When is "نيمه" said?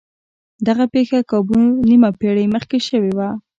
1.87-2.09